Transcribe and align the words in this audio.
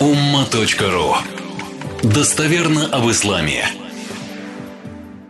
umma.ru 0.00 1.14
Достоверно 2.02 2.86
об 2.92 3.10
исламе. 3.10 3.64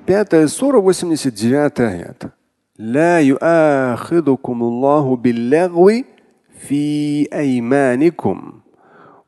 Пятая 0.06 0.48
сура, 0.48 0.80
89 0.80 1.80
аят. 1.80 2.32
لا 2.78 3.20
يؤاخذكم 3.20 4.62
الله 4.62 5.16
باللغو 5.16 5.90
في 6.68 7.26
أيمانكم 7.32 8.52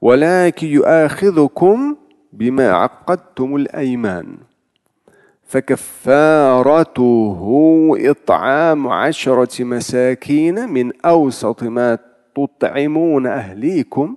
ولكن 0.01 0.67
يؤاخذكم 0.67 1.97
بما 2.33 2.71
عقدتم 2.71 3.57
الأيمان 3.57 4.37
فكفارته 5.47 7.41
إطعام 7.99 8.89
عشرة 8.89 9.65
مساكين 9.65 10.69
من 10.69 10.93
أوسط 11.05 11.63
ما 11.63 11.99
تطعمون 12.37 13.27
أهليكم 13.27 14.17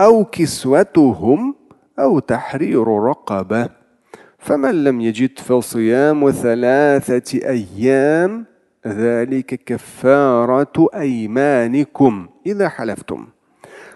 أو 0.00 0.24
كسوتهم 0.24 1.54
أو 1.98 2.18
تحرير 2.18 2.88
رقبة 2.88 3.68
فمن 4.38 4.84
لم 4.84 5.00
يجد 5.00 5.38
فصيام 5.38 6.30
ثلاثة 6.30 7.38
أيام 7.48 8.46
ذلك 8.86 9.64
كفارة 9.64 10.88
أيمانكم 10.94 12.28
إذا 12.46 12.68
حلفتم 12.68 13.26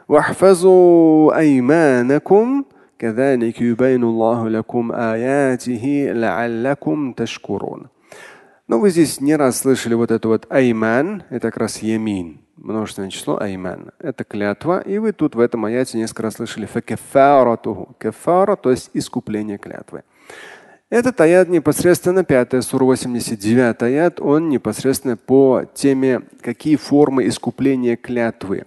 واحفظوا 0.08 1.38
أيمانكم 1.38 2.64
كذلك 2.98 3.60
يبين 3.60 4.02
الله 4.04 4.48
لكم 4.48 4.92
آياته 4.92 6.12
لعلكم 6.12 7.12
تشكرون. 7.12 7.86
Но 8.66 8.80
вы 8.80 8.88
здесь 8.90 9.20
не 9.20 9.36
раз 9.36 9.58
слышали 9.58 9.94
вот 9.94 10.10
это 10.10 10.26
вот 10.28 10.46
айман, 10.50 11.22
это 11.28 11.50
как 11.50 11.58
раз 11.58 11.82
ямин 11.82 12.40
множественное 12.61 13.09
число 13.09 13.39
айман. 13.39 13.91
Это 13.99 14.23
клятва. 14.23 14.81
И 14.81 14.97
вы 14.97 15.11
тут 15.11 15.35
в 15.35 15.39
этом 15.39 15.65
аяте 15.65 15.97
несколько 15.97 16.23
раз 16.23 16.35
слышали 16.35 16.65
факефаратуху. 16.65 17.95
Кефара, 17.99 18.55
то 18.55 18.71
есть 18.71 18.89
искупление 18.93 19.57
клятвы. 19.57 20.03
Этот 20.89 21.21
аят 21.21 21.49
непосредственно 21.49 22.23
5 22.23 22.63
сура 22.63 22.83
89 22.83 23.83
аят, 23.83 24.19
он 24.19 24.49
непосредственно 24.49 25.17
по 25.17 25.63
теме, 25.75 26.21
какие 26.41 26.77
формы 26.77 27.27
искупления 27.27 27.95
клятвы. 27.95 28.65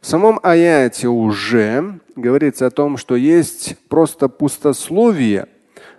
В 0.00 0.06
самом 0.06 0.38
аяте 0.44 1.08
уже 1.08 1.98
говорится 2.14 2.66
о 2.66 2.70
том, 2.70 2.96
что 2.96 3.16
есть 3.16 3.76
просто 3.88 4.28
пустословие. 4.28 5.48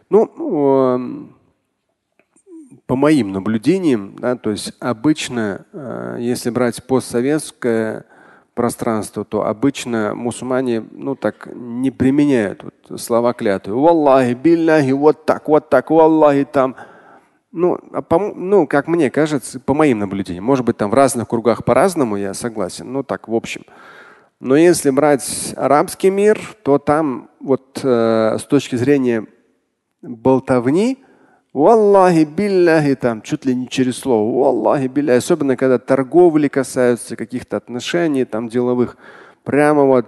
Ну, 0.10 1.30
по 2.90 2.96
моим 2.96 3.32
наблюдениям, 3.34 4.16
да, 4.18 4.36
то 4.36 4.50
есть 4.50 4.74
обычно, 4.80 5.64
э, 5.74 6.18
если 6.22 6.50
брать 6.50 6.84
постсоветское 6.84 8.06
пространство, 8.56 9.24
то 9.24 9.46
обычно 9.46 10.16
мусульмане, 10.16 10.84
ну 10.90 11.14
так, 11.14 11.50
не 11.54 11.92
применяют 11.92 12.64
вот 12.64 13.00
слова 13.00 13.34
клятвы. 13.34 13.80
Валлахи, 13.80 14.34
билляхи, 14.34 14.90
вот 14.90 15.24
так, 15.28 15.48
вот 15.48 15.70
так, 15.70 15.92
валлахи 15.92 16.48
там. 16.52 16.76
Ну, 17.52 17.78
а 17.94 18.02
по, 18.02 18.18
ну, 18.18 18.66
как 18.66 18.88
мне 18.88 19.12
кажется, 19.12 19.60
по 19.60 19.76
моим 19.76 20.00
наблюдениям, 20.00 20.46
может 20.46 20.66
быть, 20.66 20.78
там 20.78 20.90
в 20.90 20.96
разных 20.96 21.28
кругах 21.28 21.66
по-разному, 21.66 22.18
я 22.18 22.34
согласен, 22.34 22.92
ну 22.92 23.04
так, 23.04 23.28
в 23.28 23.36
общем. 23.36 23.66
Но 24.40 24.56
если 24.56 24.90
брать 24.90 25.54
арабский 25.56 26.10
мир, 26.10 26.40
то 26.64 26.80
там 26.80 27.30
вот 27.40 27.82
э, 27.84 28.38
с 28.40 28.46
точки 28.46 28.78
зрения 28.78 29.28
болтовни, 30.02 30.98
Валлахи 31.54 32.26
билляхи 32.26 32.96
там 32.96 33.22
чуть 33.22 33.46
ли 33.46 33.56
не 33.56 33.68
через 33.68 33.98
слово. 33.98 34.44
Валлахи 34.44 34.88
билляхи. 34.88 35.18
Особенно 35.18 35.56
когда 35.58 35.80
торговли 35.80 36.48
касаются 36.48 37.16
каких-то 37.16 37.58
отношений 37.58 38.26
там 38.26 38.50
деловых. 38.50 38.98
Прямо 39.44 39.84
вот 39.84 40.06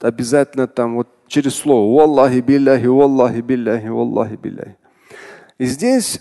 обязательно 0.00 0.66
там 0.66 0.96
вот 0.96 1.08
через 1.26 1.54
слово. 1.54 1.96
Валлахи 1.98 2.40
билляхи, 2.40 2.86
валлахи 2.86 3.40
билляхи, 3.40 3.86
валлахи 3.86 4.36
билляхи. 4.36 4.76
И 5.58 5.66
здесь 5.66 6.20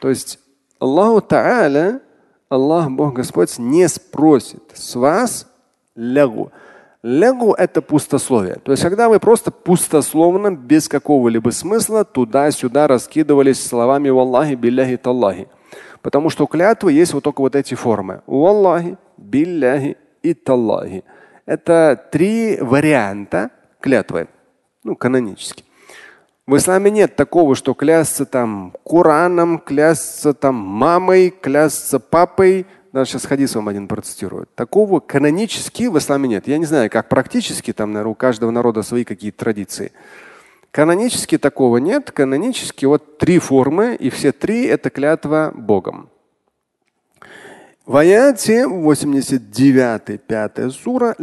то 0.00 0.08
есть 0.08 0.38
Аллаху 0.78 1.20
Та'аля, 1.20 2.00
Аллах 2.48 2.90
Бог 2.90 3.12
Господь 3.14 3.58
не 3.58 3.86
спросит 3.86 4.62
с 4.72 4.94
вас 4.94 5.46
лягу. 5.94 6.50
Легу– 7.02 7.54
это 7.58 7.80
пустословие. 7.80 8.56
То 8.56 8.72
есть, 8.72 8.82
когда 8.82 9.08
вы 9.08 9.20
просто 9.20 9.50
пустословно, 9.50 10.50
без 10.50 10.86
какого-либо 10.86 11.48
смысла, 11.50 12.04
туда-сюда 12.04 12.88
раскидывались 12.88 13.64
словами 13.64 14.10
«Валлахи, 14.10 14.54
билляхи, 14.54 14.98
таллахи». 14.98 15.48
Потому 16.02 16.28
что 16.28 16.44
у 16.44 16.46
клятвы 16.46 16.92
есть 16.92 17.14
вот 17.14 17.24
только 17.24 17.40
вот 17.40 17.56
эти 17.56 17.74
формы. 17.74 18.20
«Валлахи, 18.26 18.98
билляхи 19.16 19.96
и 20.22 20.34
таллахи». 20.34 21.04
Это 21.46 21.98
три 22.12 22.58
варианта 22.60 23.50
клятвы, 23.80 24.28
ну, 24.84 24.94
канонически. 24.94 25.64
В 26.46 26.56
исламе 26.56 26.90
нет 26.90 27.16
такого, 27.16 27.54
что 27.54 27.72
клясться 27.74 28.26
там 28.26 28.74
Кураном, 28.82 29.58
клясться 29.58 30.34
там 30.34 30.54
мамой, 30.54 31.30
клясться 31.30 31.98
папой– 31.98 32.66
даже 32.92 33.12
сейчас 33.12 33.26
хадис 33.26 33.54
вам 33.54 33.68
один 33.68 33.86
процитирует. 33.86 34.52
Такого 34.54 35.00
канонически 35.00 35.84
в 35.84 35.96
исламе 35.98 36.28
нет. 36.28 36.48
Я 36.48 36.58
не 36.58 36.64
знаю, 36.64 36.90
как 36.90 37.08
практически, 37.08 37.72
там, 37.72 37.92
наверное, 37.92 38.12
у 38.12 38.14
каждого 38.16 38.50
народа 38.50 38.82
свои 38.82 39.04
какие-то 39.04 39.38
традиции. 39.38 39.92
Канонически 40.72 41.38
такого 41.38 41.76
нет. 41.76 42.10
Канонически 42.10 42.86
вот 42.86 43.18
три 43.18 43.38
формы, 43.38 43.94
и 43.94 44.10
все 44.10 44.32
три 44.32 44.64
это 44.64 44.90
клятва 44.90 45.52
Богом. 45.54 46.10
В 47.86 47.96
аяте 47.96 48.66
89 48.66 50.22
5 50.22 50.72
сура 50.72 51.16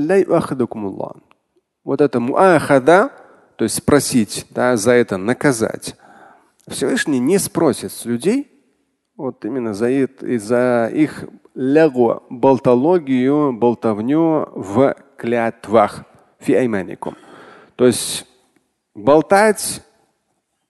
Вот 1.84 2.02
это 2.02 2.20
муахада, 2.20 3.12
то 3.56 3.64
есть 3.64 3.76
спросить, 3.76 4.46
да, 4.50 4.76
за 4.76 4.92
это 4.92 5.18
наказать. 5.18 5.96
Всевышний 6.68 7.20
не 7.20 7.38
спросит 7.40 7.92
с 7.92 8.04
людей, 8.06 8.52
вот 9.16 9.46
именно 9.46 9.74
за, 9.74 9.90
за 10.22 10.92
их 10.94 11.26
лягу, 11.58 12.24
болтологию, 12.30 13.52
болтовню 13.52 14.48
в 14.54 14.96
клятвах. 15.18 16.06
Фиайманикум. 16.40 17.16
То 17.76 17.88
есть 17.88 18.28
болтать, 18.94 19.82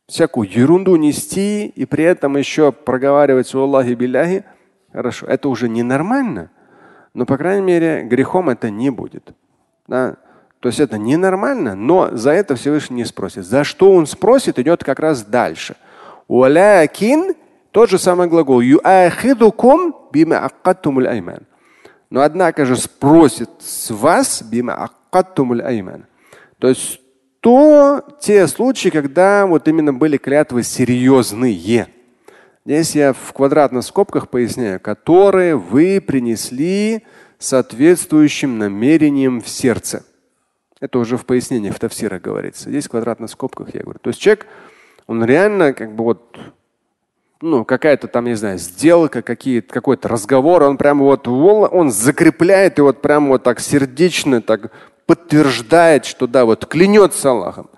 всякую 0.08 0.50
ерунду 0.50 0.96
нести 0.96 1.68
и 1.68 1.86
при 1.86 2.06
этом 2.06 2.38
еще 2.38 2.72
проговаривать 2.72 3.54
Аллахи 3.54 3.94
биляхи, 3.94 4.46
хорошо, 4.94 5.28
это 5.28 5.50
уже 5.50 5.68
ненормально, 5.68 6.52
но, 7.14 7.26
по 7.26 7.38
крайней 7.38 7.64
мере, 7.64 8.04
грехом 8.04 8.50
это 8.50 8.70
не 8.70 8.90
будет. 8.90 9.36
Да? 9.88 10.16
То 10.62 10.70
есть 10.70 10.80
это 10.80 10.98
ненормально, 10.98 11.76
но 11.76 12.16
за 12.16 12.32
это 12.32 12.56
Всевышний 12.56 12.98
не 12.98 13.06
спросит. 13.06 13.46
За 13.46 13.66
что 13.66 13.92
он 13.92 14.06
спросит, 14.06 14.58
идет 14.58 14.86
как 14.86 15.00
раз 15.00 15.24
дальше. 15.24 15.76
Тот 17.78 17.92
же 17.92 18.00
самый 18.00 18.28
глагол. 18.28 18.60
Но 22.10 22.22
однако 22.22 22.66
же 22.66 22.76
спросит 22.76 23.52
с 23.60 23.92
вас 23.92 24.44
То 26.58 26.70
есть 26.70 27.00
то 27.40 28.04
те 28.20 28.48
случаи, 28.48 28.90
когда 28.90 29.46
вот 29.46 29.68
именно 29.68 29.94
были 29.94 30.18
клятвы 30.18 30.64
серьезные. 30.64 31.88
Здесь 32.66 32.96
я 32.96 33.14
в 33.14 33.32
квадратных 33.34 33.84
скобках 33.84 34.30
поясняю, 34.30 34.80
которые 34.80 35.56
вы 35.56 36.02
принесли 36.02 37.06
соответствующим 37.38 38.58
намерением 38.58 39.40
в 39.40 39.48
сердце. 39.48 40.04
Это 40.80 40.98
уже 40.98 41.16
в 41.16 41.28
пояснении 41.28 41.70
в 41.70 41.78
Тавсира 41.78 42.18
говорится. 42.18 42.72
Здесь 42.72 42.88
в 42.88 42.90
квадратных 42.90 43.30
скобках 43.30 43.76
я 43.76 43.84
говорю. 43.84 44.00
То 44.00 44.08
есть 44.08 44.20
человек, 44.20 44.48
он 45.06 45.24
реально 45.24 45.74
как 45.74 45.94
бы 45.94 46.06
вот 46.06 46.40
ну, 47.42 47.66
какая-то 47.66 48.08
там, 48.08 48.26
не 48.26 48.36
знаю, 48.36 48.58
сделка, 48.58 49.22
какие, 49.22 49.62
какой-то 49.62 50.08
разговор, 50.08 50.64
он 50.64 50.78
прямо 50.78 51.04
вот, 51.04 51.28
он 51.28 51.92
закрепляет 51.92 52.80
и 52.80 52.82
вот 52.82 53.02
прямо 53.02 53.30
вот 53.30 53.44
так 53.44 53.60
сердечно 53.60 54.42
так 54.42 54.72
подтверждает, 55.06 56.06
что 56.06 56.28
да, 56.28 56.46
вот 56.46 56.66
клянется 56.66 57.30
Аллахом. 57.30 57.70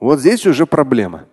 Вот 0.00 0.20
здесь 0.20 0.46
уже 0.46 0.66
проблема. 0.66 1.24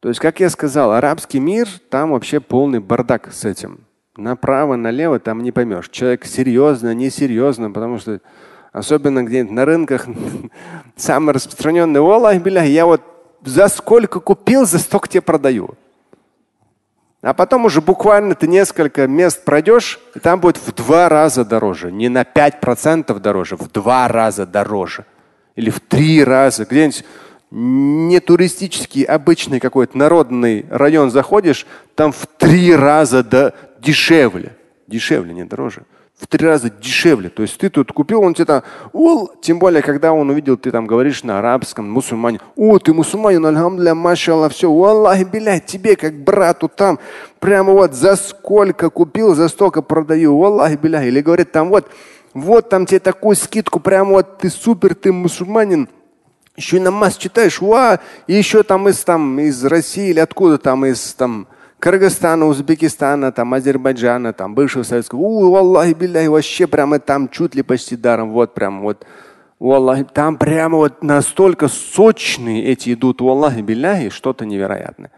То 0.00 0.08
есть, 0.08 0.20
как 0.20 0.40
я 0.40 0.50
сказал, 0.50 0.92
арабский 0.92 1.40
мир, 1.40 1.68
там 1.88 2.10
вообще 2.10 2.40
полный 2.40 2.78
бардак 2.78 3.32
с 3.32 3.44
этим. 3.44 3.80
Направо, 4.16 4.76
налево 4.76 5.18
там 5.18 5.42
не 5.42 5.50
поймешь. 5.50 5.88
Человек 5.88 6.24
серьезно, 6.24 6.94
несерьезно, 6.94 7.70
потому 7.70 7.98
что 7.98 8.20
особенно 8.72 9.24
где-нибудь 9.24 9.52
на 9.52 9.64
рынках 9.64 10.06
самый 10.96 11.34
распространенный, 11.34 12.00
Аллах, 12.00 12.36
я 12.66 12.86
вот 12.86 13.02
за 13.44 13.68
сколько 13.68 14.20
купил, 14.20 14.66
за 14.66 14.78
столько 14.78 15.08
тебе 15.08 15.22
продаю. 15.22 15.74
А 17.24 17.32
потом 17.32 17.64
уже 17.64 17.80
буквально 17.80 18.34
ты 18.34 18.46
несколько 18.46 19.06
мест 19.06 19.46
пройдешь, 19.46 19.98
и 20.14 20.18
там 20.18 20.40
будет 20.40 20.58
в 20.58 20.74
два 20.74 21.08
раза 21.08 21.42
дороже. 21.42 21.90
Не 21.90 22.10
на 22.10 22.20
5% 22.20 23.18
дороже, 23.18 23.56
в 23.56 23.72
два 23.72 24.06
раза 24.08 24.44
дороже. 24.44 25.06
Или 25.56 25.70
в 25.70 25.80
три 25.80 26.22
раза. 26.22 26.66
Где-нибудь 26.66 27.02
не 27.50 28.20
туристический, 28.20 29.04
обычный 29.04 29.58
какой-то 29.58 29.96
народный 29.96 30.66
район 30.68 31.10
заходишь, 31.10 31.66
там 31.94 32.12
в 32.12 32.26
три 32.26 32.76
раза 32.76 33.24
до... 33.24 33.54
дешевле. 33.78 34.54
Дешевле, 34.86 35.32
не 35.32 35.44
дороже. 35.44 35.84
В 36.18 36.26
три 36.28 36.46
раза 36.46 36.70
дешевле. 36.70 37.28
То 37.28 37.42
есть 37.42 37.58
ты 37.58 37.68
тут 37.68 37.92
купил, 37.92 38.22
он 38.22 38.34
тебе 38.34 38.44
там, 38.44 38.62
о, 38.92 39.28
тем 39.42 39.58
более, 39.58 39.82
когда 39.82 40.12
он 40.12 40.30
увидел, 40.30 40.56
ты 40.56 40.70
там 40.70 40.86
говоришь 40.86 41.24
на 41.24 41.38
арабском, 41.38 41.90
мусульманин, 41.90 42.40
о, 42.56 42.78
ты 42.78 42.94
мусульманин, 42.94 43.44
альхамдуля, 43.44 43.94
машалла, 43.94 44.48
все, 44.48 44.68
Аллах, 44.68 45.18
блядь, 45.28 45.66
тебе 45.66 45.96
как 45.96 46.14
брату 46.14 46.68
там, 46.68 46.98
прямо 47.40 47.72
вот 47.72 47.94
за 47.94 48.16
сколько 48.16 48.90
купил, 48.90 49.34
за 49.34 49.48
столько 49.48 49.82
продаю, 49.82 50.42
Аллах, 50.42 50.78
блядь. 50.78 51.06
Или 51.06 51.20
говорит 51.20 51.50
там, 51.50 51.68
вот, 51.68 51.90
вот 52.32 52.68
там 52.68 52.86
тебе 52.86 53.00
такую 53.00 53.34
скидку, 53.34 53.80
прямо 53.80 54.10
вот 54.12 54.38
ты 54.38 54.50
супер, 54.50 54.94
ты 54.94 55.12
мусульманин, 55.12 55.88
еще 56.56 56.76
и 56.76 56.80
намаз 56.80 57.16
читаешь, 57.16 57.60
ва, 57.60 57.98
и 58.28 58.34
еще 58.34 58.62
там 58.62 58.88
из, 58.88 59.02
там, 59.02 59.40
из 59.40 59.64
России 59.64 60.10
или 60.10 60.20
откуда 60.20 60.58
там, 60.58 60.86
из 60.86 61.14
там, 61.14 61.48
Кыргызстана, 61.84 62.46
Узбекистана, 62.46 63.30
там, 63.30 63.52
Азербайджана, 63.52 64.32
там, 64.32 64.54
бывшего 64.54 64.84
советского. 64.84 65.18
У, 65.18 65.54
Аллахи 65.54 65.92
билляхи, 65.92 66.28
вообще 66.28 66.66
прямо 66.66 66.98
там 66.98 67.28
чуть 67.28 67.54
ли 67.54 67.62
почти 67.62 67.94
даром. 67.94 68.30
Вот 68.30 68.54
прям 68.54 68.80
вот. 68.80 69.04
Аллахи, 69.60 70.04
там 70.04 70.38
прямо 70.38 70.78
вот 70.78 71.02
настолько 71.02 71.68
сочные 71.68 72.64
эти 72.64 72.94
идут, 72.94 73.20
у 73.20 73.28
Аллахи 73.28 73.60
билляхи, 73.60 74.08
что-то 74.08 74.46
невероятное. 74.46 75.10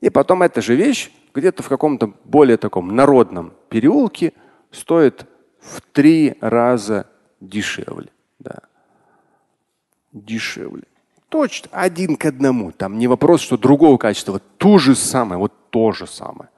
И 0.00 0.08
потом 0.08 0.42
эта 0.42 0.62
же 0.62 0.76
вещь 0.76 1.10
где-то 1.34 1.62
в 1.62 1.68
каком-то 1.68 2.14
более 2.24 2.56
таком 2.56 2.96
народном 2.96 3.52
переулке 3.68 4.32
стоит 4.70 5.26
в 5.60 5.82
три 5.92 6.38
раза 6.40 7.04
дешевле. 7.42 8.08
Да. 8.38 8.60
Дешевле. 10.12 10.84
Точно, 11.28 11.68
один 11.72 12.16
к 12.16 12.24
одному. 12.24 12.72
Там 12.72 12.98
не 12.98 13.06
вопрос, 13.06 13.42
что 13.42 13.58
другого 13.58 13.98
качества. 13.98 14.32
Вот 14.32 14.42
то 14.56 14.78
же 14.78 14.94
самое, 14.94 15.38
вот 15.38 15.52
то 15.70 15.92
же 15.92 16.06
самое. 16.06 16.48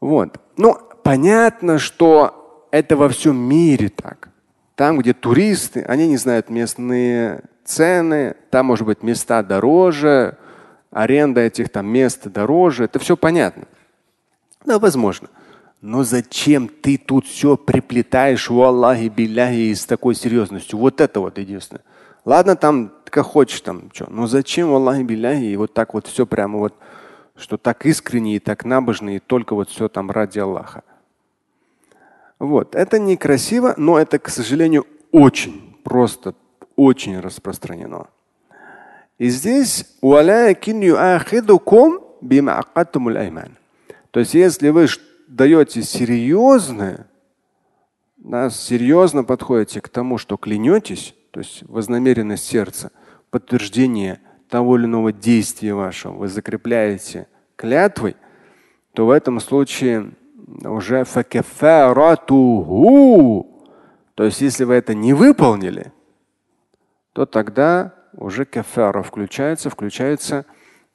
Вот. 0.00 0.38
Ну, 0.56 0.78
понятно, 1.02 1.78
что 1.78 2.68
это 2.70 2.96
во 2.96 3.08
всем 3.08 3.36
мире 3.36 3.88
так. 3.88 4.28
Там, 4.76 4.98
где 4.98 5.14
туристы, 5.14 5.82
они 5.82 6.06
не 6.06 6.16
знают 6.16 6.50
местные 6.50 7.42
цены, 7.64 8.36
там, 8.50 8.66
может 8.66 8.86
быть, 8.86 9.02
места 9.02 9.42
дороже, 9.42 10.36
аренда 10.90 11.40
этих 11.40 11.70
там 11.70 11.86
мест 11.86 12.26
дороже. 12.26 12.84
Это 12.84 12.98
все 12.98 13.16
понятно. 13.16 13.64
Да, 14.64 14.78
возможно. 14.78 15.28
Но 15.80 16.04
зачем 16.04 16.68
ты 16.68 16.98
тут 16.98 17.26
все 17.26 17.56
приплетаешь, 17.56 18.50
у 18.50 18.62
Аллахи, 18.62 19.08
биляхи, 19.08 19.72
с 19.74 19.86
такой 19.86 20.14
серьезностью? 20.14 20.78
Вот 20.78 21.00
это 21.00 21.20
вот 21.20 21.38
единственное. 21.38 21.82
Ладно, 22.26 22.56
там 22.56 22.92
как 23.04 23.24
хочешь, 23.24 23.60
там 23.60 23.90
что. 23.94 24.10
Но 24.10 24.26
зачем, 24.26 24.74
Аллахи 24.74 25.02
Билляхи, 25.02 25.44
и 25.44 25.56
вот 25.56 25.72
так 25.72 25.94
вот 25.94 26.08
все 26.08 26.26
прямо 26.26 26.58
вот, 26.58 26.74
что 27.36 27.56
так 27.56 27.86
искренне 27.86 28.36
и 28.36 28.38
так 28.40 28.64
набожно, 28.64 29.16
и 29.16 29.20
только 29.20 29.54
вот 29.54 29.70
все 29.70 29.88
там 29.88 30.10
ради 30.10 30.40
Аллаха. 30.40 30.82
Вот. 32.40 32.74
Это 32.74 32.98
некрасиво, 32.98 33.74
но 33.76 33.98
это, 33.98 34.18
к 34.18 34.28
сожалению, 34.28 34.86
очень, 35.12 35.78
просто 35.84 36.34
очень 36.74 37.20
распространено. 37.20 38.08
И 39.18 39.28
здесь 39.28 39.86
то 44.10 44.20
есть 44.20 44.34
если 44.34 44.70
вы 44.70 44.88
даете 45.28 45.82
серьезное, 45.82 47.06
да, 48.16 48.50
серьезно 48.50 49.22
подходите 49.22 49.80
к 49.80 49.88
тому, 49.88 50.18
что 50.18 50.36
клянетесь, 50.36 51.14
то 51.36 51.40
есть 51.40 51.62
вознамеренность 51.64 52.46
сердца, 52.46 52.90
подтверждение 53.28 54.22
того 54.48 54.78
или 54.78 54.86
иного 54.86 55.12
действия 55.12 55.74
вашего, 55.74 56.14
вы 56.14 56.28
закрепляете 56.28 57.28
клятвой, 57.56 58.16
то 58.94 59.04
в 59.04 59.10
этом 59.10 59.38
случае 59.40 60.12
уже 60.64 61.04
факафаратуху. 61.04 63.68
То 64.14 64.24
есть 64.24 64.40
если 64.40 64.64
вы 64.64 64.76
это 64.76 64.94
не 64.94 65.12
выполнили, 65.12 65.92
то 67.12 67.26
тогда 67.26 67.92
уже 68.14 68.46
кафара 68.46 69.02
включается, 69.02 69.68
включается 69.68 70.46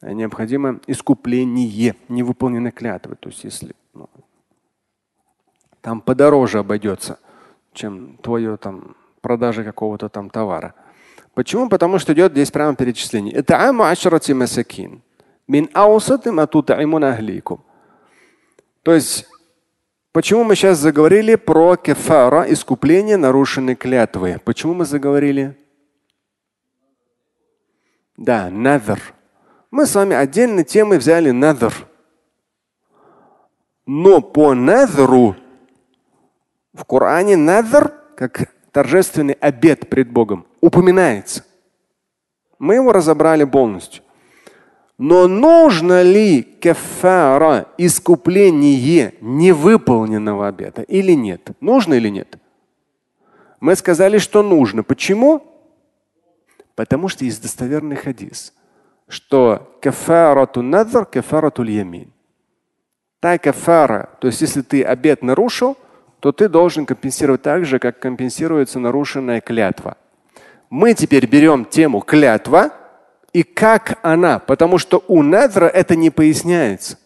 необходимо 0.02 0.80
искупление 0.88 1.96
невыполненной 2.10 2.72
клятвы. 2.72 3.16
То 3.16 3.30
есть 3.30 3.44
если 3.44 3.76
ну, 3.94 4.10
там 5.82 6.02
подороже 6.02 6.58
обойдется, 6.58 7.20
чем 7.74 8.18
твое 8.24 8.58
там 8.58 8.96
продажи 9.22 9.64
какого-то 9.64 10.10
там 10.10 10.30
товара. 10.30 10.74
Почему? 11.34 11.70
Потому 11.70 12.00
что 12.00 12.14
идет 12.14 12.34
здесь 12.34 12.52
прямо 12.52 12.76
перечисление. 12.76 13.34
Это 13.34 13.70
амашрати 13.70 14.34
масакин. 14.34 15.02
Мин 15.48 15.70
То 18.84 18.94
есть, 18.94 19.28
почему 20.12 20.44
мы 20.44 20.56
сейчас 20.56 20.78
заговорили 20.80 21.36
про 21.36 21.76
кефара, 21.76 22.46
искупление 22.52 23.18
нарушенной 23.18 23.76
клятвы? 23.76 24.40
Почему 24.44 24.74
мы 24.74 24.86
заговорили? 24.86 25.58
Да, 28.18 28.50
надр. 28.50 29.00
Мы 29.72 29.86
с 29.86 29.96
вами 29.96 30.16
отдельной 30.16 30.64
темой 30.64 30.98
взяли 30.98 31.32
надр. 31.32 31.74
Но 33.86 34.22
по 34.22 34.54
надру 34.54 35.36
в 36.74 36.86
Коране 36.86 37.36
надр, 37.36 37.94
как 38.16 38.50
торжественный 38.72 39.34
обед 39.34 39.90
пред 39.90 40.10
Богом 40.10 40.46
упоминается. 40.62 41.46
Мы 42.60 42.76
его 42.76 42.92
разобрали 42.92 43.44
полностью. 43.44 44.04
Но 44.98 45.28
нужно 45.28 46.04
ли 46.04 46.44
кефара, 46.44 47.68
искупление 47.78 49.16
невыполненного 49.20 50.48
обета 50.48 50.84
или 50.84 51.14
нет? 51.14 51.50
Нужно 51.60 51.96
или 51.96 52.10
нет? 52.10 52.38
Мы 53.60 53.76
сказали, 53.76 54.20
что 54.20 54.44
нужно. 54.44 54.84
Почему? 54.84 55.42
Потому 56.76 57.08
что 57.08 57.26
есть 57.26 57.42
достоверный 57.42 57.96
хадис, 57.96 58.54
что 59.08 59.76
кефарату 59.82 60.62
надр, 60.62 61.06
кефарату 61.06 61.64
ямин. 61.64 62.14
Та 63.20 63.38
кефара, 63.38 64.10
то 64.20 64.28
есть 64.28 64.42
если 64.42 64.62
ты 64.62 64.84
обед 64.84 65.22
нарушил, 65.24 65.78
то 66.22 66.32
ты 66.32 66.48
должен 66.48 66.86
компенсировать 66.86 67.42
так 67.42 67.66
же, 67.66 67.80
как 67.80 68.00
компенсируется 68.00 68.80
нарушенная 68.80 69.42
клятва. 69.42 69.98
Мы 70.70 70.94
теперь 70.94 71.26
берем 71.26 71.66
тему 71.66 72.00
клятва 72.00 72.72
и 73.34 73.42
как 73.42 73.98
она, 74.04 74.38
потому 74.38 74.78
что 74.78 75.04
у 75.08 75.24
надра 75.24 75.66
это 75.66 75.96
не 75.96 76.12
поясняется. 76.12 77.00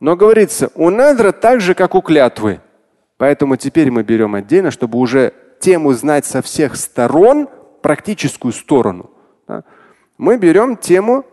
Но 0.00 0.16
говорится, 0.16 0.70
у 0.74 0.90
надра 0.90 1.32
так 1.32 1.62
же, 1.62 1.74
как 1.74 1.94
у 1.94 2.02
клятвы. 2.02 2.60
Поэтому 3.16 3.56
теперь 3.56 3.90
мы 3.90 4.02
берем 4.02 4.34
отдельно, 4.34 4.70
чтобы 4.70 4.98
уже 4.98 5.32
тему 5.58 5.94
знать 5.94 6.26
со 6.26 6.42
всех 6.42 6.76
сторон, 6.76 7.48
практическую 7.80 8.52
сторону. 8.52 9.10
Мы 10.18 10.36
берем 10.36 10.76
тему 10.76 11.24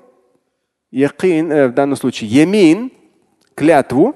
э, 0.92 1.68
в 1.68 1.74
данном 1.74 1.98
случае 1.98 2.30
емин, 2.30 2.92
клятву, 3.56 4.16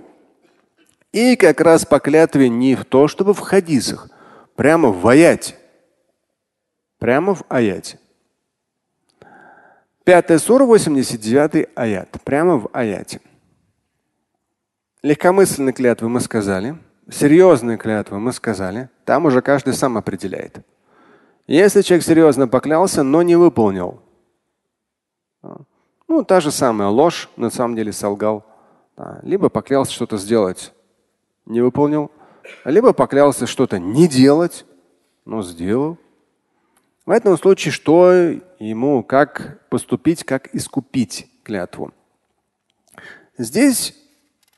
и 1.14 1.36
как 1.38 1.62
раз 1.62 1.86
по 1.86 2.00
клятве 2.00 2.50
не 2.50 2.76
в 2.76 2.84
то, 2.84 3.08
чтобы 3.08 3.34
в 3.34 3.40
хадисах, 3.40 4.10
прямо 4.56 4.90
в 4.90 5.08
аяте. 5.08 5.56
Прямо 6.98 7.36
в 7.36 7.44
аяте. 7.50 8.00
Пятая 10.04 10.40
сура, 10.40 10.66
89 10.66 11.70
аят. 11.76 12.10
Прямо 12.24 12.58
в 12.58 12.70
аяте. 12.74 13.22
Легкомысленные 15.02 15.74
клятвы 15.74 16.10
мы 16.10 16.20
сказали. 16.20 16.78
Серьезные 17.10 17.78
клятвы 17.78 18.20
мы 18.20 18.34
сказали. 18.34 18.90
Там 19.06 19.26
уже 19.26 19.42
каждый 19.42 19.74
сам 19.74 19.98
определяет. 19.98 20.66
Если 21.46 21.82
человек 21.82 22.06
серьезно 22.06 22.48
поклялся, 22.48 23.04
но 23.04 23.22
не 23.22 23.36
выполнил. 23.36 24.02
Ну, 26.08 26.24
та 26.24 26.40
же 26.40 26.52
самая 26.52 26.88
ложь, 26.88 27.30
на 27.36 27.50
самом 27.50 27.76
деле 27.76 27.92
солгал. 27.92 28.46
Либо 29.24 29.50
поклялся 29.50 29.92
что-то 29.92 30.18
сделать, 30.18 30.74
не 31.46 31.62
выполнил, 31.62 32.12
либо 32.66 32.94
поклялся 32.94 33.48
что-то 33.48 33.80
не 33.80 34.08
делать, 34.08 34.66
но 35.26 35.42
сделал. 35.42 35.98
В 37.06 37.12
этом 37.12 37.38
случае 37.38 37.72
что 37.72 38.12
ему, 38.60 39.04
как 39.04 39.68
поступить, 39.70 40.24
как 40.24 40.54
искупить 40.56 41.30
клятву? 41.44 41.92
Здесь 43.38 43.96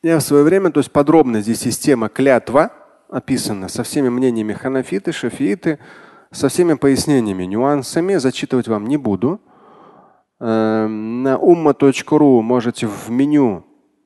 я 0.03 0.19
в 0.19 0.21
свое 0.21 0.43
время, 0.43 0.71
то 0.71 0.79
есть 0.79 0.91
подробно 0.91 1.41
здесь 1.41 1.61
система 1.61 2.09
клятва 2.09 2.71
описана 3.09 3.69
со 3.69 3.83
всеми 3.83 4.09
мнениями 4.09 4.53
ханафиты, 4.53 5.11
шафииты, 5.11 5.79
со 6.31 6.49
всеми 6.49 6.73
пояснениями, 6.73 7.45
нюансами, 7.45 8.15
зачитывать 8.15 8.67
вам 8.67 8.87
не 8.87 8.97
буду. 8.97 9.41
Эм, 10.39 11.23
на 11.23 11.35
umma.ru 11.35 12.41
можете 12.41 12.87
в 12.87 13.09
меню 13.09 13.65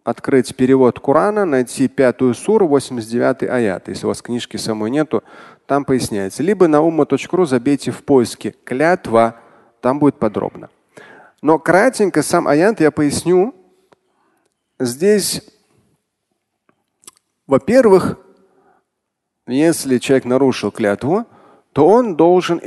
открыть 0.09 0.55
перевод 0.55 0.99
Корана, 0.99 1.45
найти 1.45 1.87
пятую 1.87 2.33
суру, 2.33 2.67
89 2.67 3.43
аят. 3.43 3.87
Если 3.87 4.05
у 4.05 4.09
вас 4.09 4.21
книжки 4.21 4.57
самой 4.57 4.89
нету, 4.89 5.23
там 5.67 5.85
поясняется. 5.85 6.41
Либо 6.41 6.67
на 6.67 6.77
umma.ru 6.77 7.45
забейте 7.45 7.91
в 7.91 8.03
поиске 8.03 8.55
клятва, 8.63 9.39
там 9.81 9.99
будет 9.99 10.17
подробно. 10.17 10.69
Но 11.41 11.59
кратенько 11.59 12.23
сам 12.23 12.47
аят 12.47 12.81
я 12.81 12.91
поясню. 12.91 13.53
Здесь, 14.79 15.43
во-первых, 17.45 18.17
если 19.47 19.99
человек 19.99 20.25
нарушил 20.25 20.71
клятву, 20.71 21.25
то 21.71 21.87
он 21.87 22.15
должен. 22.15 22.59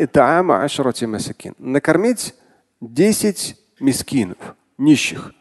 Накормить 1.58 2.34
10 2.80 3.56
мискинов, 3.80 4.54
нищих. 4.78 5.32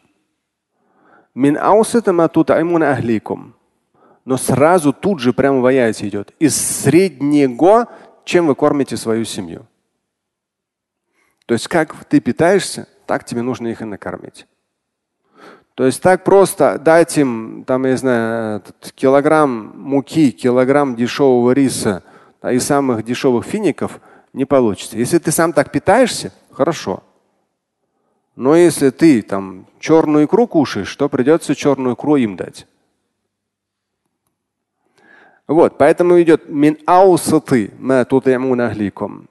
Мин 1.34 1.56
аусатама 1.56 2.28
тутаймуна 2.28 2.92
ахликум. 2.92 3.54
Но 4.24 4.36
сразу 4.36 4.92
тут 4.92 5.18
же 5.20 5.32
прямо 5.32 5.60
в 5.60 5.66
аяте 5.66 6.06
идет. 6.08 6.32
Из 6.38 6.54
среднего, 6.56 7.88
чем 8.24 8.46
вы 8.46 8.54
кормите 8.54 8.96
свою 8.96 9.24
семью. 9.24 9.66
То 11.46 11.54
есть 11.54 11.68
как 11.68 12.04
ты 12.04 12.20
питаешься, 12.20 12.88
так 13.06 13.24
тебе 13.24 13.42
нужно 13.42 13.68
их 13.68 13.82
и 13.82 13.84
накормить. 13.84 14.46
То 15.74 15.86
есть 15.86 16.02
так 16.02 16.22
просто 16.22 16.78
дать 16.78 17.16
им, 17.16 17.64
там, 17.66 17.86
я 17.86 17.96
знаю, 17.96 18.62
килограмм 18.94 19.72
муки, 19.74 20.30
килограмм 20.30 20.94
дешевого 20.94 21.52
риса 21.52 22.04
да, 22.42 22.52
и 22.52 22.58
самых 22.58 23.04
дешевых 23.04 23.44
фиников 23.46 24.00
не 24.32 24.44
получится. 24.44 24.98
Если 24.98 25.18
ты 25.18 25.30
сам 25.30 25.52
так 25.52 25.72
питаешься, 25.72 26.32
хорошо. 26.50 27.02
Но 28.36 28.56
если 28.56 28.90
ты 28.90 29.22
там 29.22 29.66
черную 29.78 30.26
икру 30.26 30.46
кушаешь, 30.46 30.94
то 30.96 31.08
придется 31.08 31.54
черную 31.54 31.94
икру 31.94 32.16
им 32.16 32.36
дать. 32.36 32.66
Вот, 35.46 35.76
поэтому 35.76 36.20
идет 36.22 36.48
мин 36.48 36.78
аусаты 36.86 37.72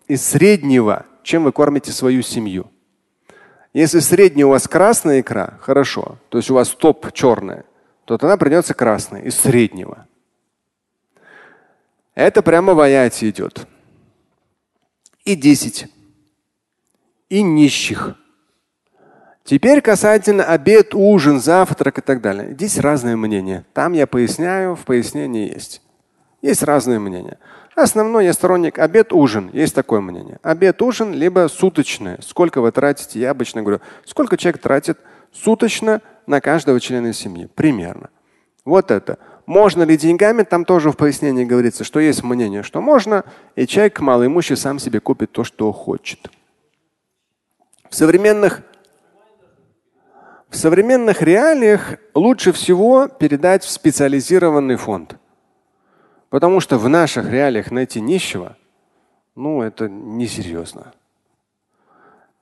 из 0.08 0.24
среднего, 0.24 1.06
чем 1.24 1.46
вы 1.46 1.52
кормите 1.52 1.92
свою 1.92 2.22
семью. 2.22 2.70
Если 3.74 4.00
средняя 4.00 4.46
у 4.46 4.50
вас 4.50 4.68
красная 4.68 5.22
икра, 5.22 5.58
хорошо, 5.62 6.18
то 6.30 6.38
есть 6.38 6.52
у 6.52 6.56
вас 6.56 6.70
топ 6.70 7.12
черная, 7.14 7.66
то 8.06 8.18
тогда 8.18 8.38
придется 8.38 8.74
красная 8.74 9.22
из 9.22 9.36
среднего. 9.36 10.06
Это 12.14 12.42
прямо 12.42 12.74
в 12.74 12.80
аяте 12.82 13.30
идет. 13.30 13.66
И 15.24 15.36
10. 15.36 15.88
И 17.30 17.42
нищих. 17.42 18.16
Теперь 19.44 19.82
касательно 19.82 20.44
обед, 20.44 20.94
ужин, 20.94 21.40
завтрак 21.40 21.98
и 21.98 22.02
так 22.02 22.22
далее. 22.22 22.54
Здесь 22.54 22.78
разные 22.78 23.16
мнения. 23.16 23.66
Там 23.74 23.94
я 23.94 24.08
поясняю, 24.08 24.76
в 24.76 24.86
пояснении 24.86 25.52
есть. 25.52 25.82
Есть 26.42 26.64
разные 26.64 27.00
мнения. 27.00 27.38
Основной 27.76 28.26
я 28.26 28.34
сторонник 28.34 28.80
обед-ужин. 28.80 29.50
Есть 29.54 29.74
такое 29.76 30.02
мнение. 30.02 30.40
Обед-ужин, 30.44 31.14
либо 31.14 31.48
суточное. 31.48 32.20
Сколько 32.22 32.62
вы 32.62 32.72
тратите? 32.72 33.20
Я 33.20 33.32
обычно 33.32 33.62
говорю, 33.62 33.82
сколько 34.06 34.38
человек 34.38 34.62
тратит 34.62 35.00
суточно 35.32 36.02
на 36.28 36.42
каждого 36.42 36.80
члена 36.80 37.14
семьи. 37.14 37.48
Примерно. 37.56 38.10
Вот 38.66 38.92
это. 38.92 39.18
Можно 39.46 39.84
ли 39.84 39.98
деньгами? 39.98 40.44
Там 40.44 40.66
тоже 40.66 40.92
в 40.92 40.98
пояснении 40.98 41.46
говорится, 41.46 41.84
что 41.84 42.00
есть 42.00 42.24
мнение, 42.24 42.64
что 42.64 42.82
можно, 42.82 43.24
и 43.56 43.66
человек 43.66 44.00
малоимущий 44.00 44.56
сам 44.56 44.78
себе 44.78 45.00
купит 45.00 45.32
то, 45.32 45.44
что 45.44 45.72
хочет. 45.72 46.30
В 47.90 47.96
современных, 47.96 48.62
в 50.52 50.58
современных 50.58 51.22
реалиях 51.22 51.96
лучше 52.14 52.52
всего 52.52 53.08
передать 53.08 53.64
в 53.64 53.70
специализированный 53.70 54.76
фонд. 54.76 55.16
Потому 56.30 56.60
что 56.60 56.78
в 56.78 56.90
наших 56.90 57.32
реалиях 57.32 57.72
найти 57.72 58.02
нищего, 58.02 58.58
ну, 59.34 59.62
это 59.62 59.88
несерьезно. 59.88 60.94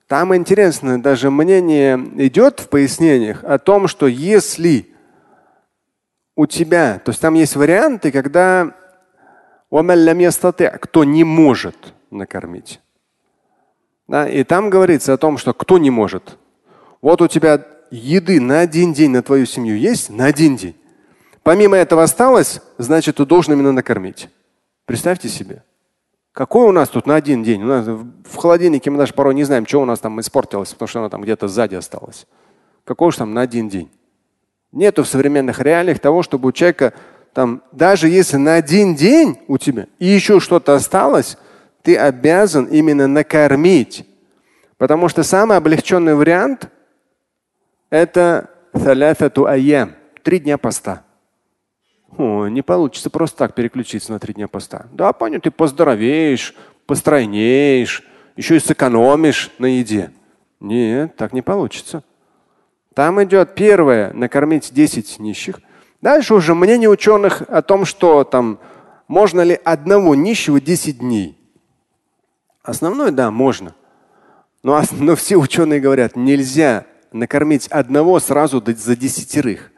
Там 0.07 0.35
интересно, 0.35 0.99
даже 1.01 1.29
мнение 1.29 2.03
идет 2.15 2.61
в 2.61 2.69
пояснениях 2.69 3.43
о 3.43 3.59
том, 3.59 3.87
что 3.87 4.07
если 4.07 4.91
у 6.35 6.47
тебя, 6.47 6.99
то 7.05 7.11
есть 7.11 7.21
там 7.21 7.35
есть 7.35 7.55
варианты, 7.55 8.11
когда 8.11 8.73
кто 9.69 11.03
не 11.03 11.23
может 11.23 11.93
накормить. 12.09 12.81
Да, 14.07 14.27
и 14.27 14.43
там 14.43 14.71
говорится 14.71 15.13
о 15.13 15.17
том, 15.17 15.37
что 15.37 15.53
кто 15.53 15.77
не 15.77 15.91
может. 15.91 16.39
Вот 17.01 17.21
у 17.21 17.27
тебя 17.27 17.63
еды 17.91 18.39
на 18.39 18.61
один 18.61 18.93
день 18.93 19.11
на 19.11 19.21
твою 19.21 19.45
семью 19.45 19.77
есть, 19.77 20.09
на 20.09 20.25
один 20.25 20.55
день. 20.55 20.75
Помимо 21.43 21.77
этого 21.77 22.03
осталось, 22.03 22.61
значит, 22.77 23.17
ты 23.17 23.25
должен 23.25 23.53
именно 23.53 23.71
накормить. 23.71 24.29
Представьте 24.85 25.29
себе. 25.29 25.63
Какой 26.31 26.67
у 26.67 26.71
нас 26.71 26.89
тут 26.89 27.05
на 27.07 27.15
один 27.15 27.43
день? 27.43 27.63
У 27.63 27.65
нас 27.65 27.85
в 27.85 28.35
холодильнике 28.35 28.89
мы 28.91 28.97
даже 28.97 29.13
порой 29.13 29.33
не 29.33 29.43
знаем, 29.43 29.65
что 29.65 29.81
у 29.81 29.85
нас 29.85 29.99
там 29.99 30.19
испортилось, 30.19 30.69
потому 30.69 30.87
что 30.87 30.99
оно 30.99 31.09
там 31.09 31.21
где-то 31.21 31.47
сзади 31.47 31.75
осталось. 31.75 32.27
Какой 32.85 33.11
же 33.11 33.17
там 33.17 33.33
на 33.33 33.41
один 33.41 33.69
день? 33.69 33.89
Нету 34.71 35.03
в 35.03 35.07
современных 35.07 35.59
реалиях 35.59 35.99
того, 35.99 36.21
чтобы 36.21 36.49
у 36.49 36.51
человека 36.51 36.93
там, 37.33 37.63
даже 37.71 38.07
если 38.07 38.37
на 38.37 38.55
один 38.55 38.95
день 38.95 39.39
у 39.47 39.57
тебя 39.57 39.87
и 39.97 40.07
еще 40.07 40.39
что-то 40.39 40.75
осталось, 40.75 41.37
ты 41.81 41.97
обязан 41.97 42.65
именно 42.65 43.07
накормить. 43.07 44.05
Потому 44.77 45.09
что 45.09 45.23
самый 45.23 45.57
облегченный 45.57 46.15
вариант– 46.15 46.69
это 47.89 48.49
три 50.23 50.39
дня 50.39 50.57
поста. 50.57 51.03
О, 52.17 52.47
не 52.47 52.61
получится 52.61 53.09
просто 53.09 53.37
так 53.37 53.55
переключиться 53.55 54.11
на 54.11 54.19
три 54.19 54.33
дня 54.33 54.47
поста. 54.47 54.87
Да, 54.91 55.13
понял, 55.13 55.39
ты 55.39 55.51
поздоровеешь, 55.51 56.55
постройнеешь, 56.85 58.03
еще 58.35 58.57
и 58.57 58.59
сэкономишь 58.59 59.51
на 59.59 59.65
еде. 59.65 60.11
Нет, 60.59 61.15
так 61.15 61.33
не 61.33 61.41
получится. 61.41 62.03
Там 62.93 63.23
идет 63.23 63.55
первое– 63.55 64.11
накормить 64.13 64.73
10 64.73 65.19
нищих. 65.19 65.61
Дальше 66.01 66.33
уже 66.33 66.55
мнение 66.55 66.89
ученых 66.89 67.41
о 67.43 67.61
том, 67.61 67.85
что 67.85 68.23
там 68.23 68.59
можно 69.07 69.41
ли 69.41 69.59
одного 69.63 70.15
нищего 70.15 70.59
10 70.59 70.99
дней. 70.99 71.37
Основное, 72.61 73.11
да, 73.11 73.31
можно. 73.31 73.75
Но, 74.63 74.81
но 74.91 75.15
все 75.15 75.37
ученые 75.37 75.79
говорят, 75.79 76.15
нельзя 76.15 76.85
накормить 77.11 77.67
одного 77.67 78.19
сразу 78.19 78.63
за 78.65 78.95
десятерых. 78.95 79.71